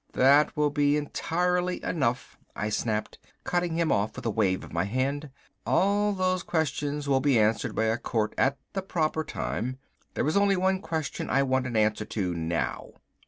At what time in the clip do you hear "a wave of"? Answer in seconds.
4.25-4.73